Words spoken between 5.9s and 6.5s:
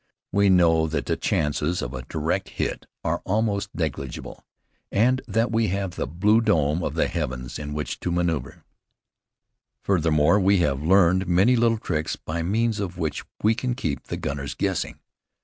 all the blue